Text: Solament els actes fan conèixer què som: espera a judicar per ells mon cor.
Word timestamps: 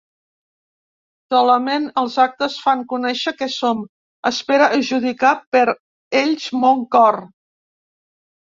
Solament 1.33 1.83
els 2.01 2.15
actes 2.23 2.55
fan 2.63 2.81
conèixer 2.93 3.33
què 3.43 3.49
som: 3.57 3.83
espera 4.31 4.71
a 4.79 4.81
judicar 4.89 5.35
per 5.57 5.65
ells 6.23 6.49
mon 6.65 6.83
cor. 6.97 7.21